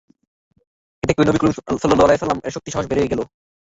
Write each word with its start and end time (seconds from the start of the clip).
এতে 1.03 1.13
করে 1.13 1.27
নবী 1.27 1.39
করীম 1.39 1.53
সাল্লাল্লাহু 1.53 2.07
আলাইহি 2.07 2.17
ওয়াসাল্লাম-এর 2.17 2.53
শক্তি 2.55 2.69
সাহস 2.71 2.85
বেড়ে 2.89 3.11
গেল। 3.11 3.21